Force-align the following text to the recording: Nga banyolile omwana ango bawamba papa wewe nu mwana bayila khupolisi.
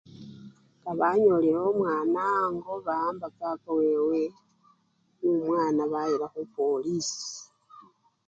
Nga 0.81 0.93
banyolile 0.99 1.59
omwana 1.69 2.19
ango 2.41 2.71
bawamba 2.85 3.27
papa 3.39 3.69
wewe 3.79 4.21
nu 5.21 5.33
mwana 5.45 5.81
bayila 5.91 6.25
khupolisi. 6.33 7.29